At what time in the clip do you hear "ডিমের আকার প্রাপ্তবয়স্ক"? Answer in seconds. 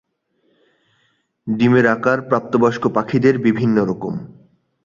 1.47-2.83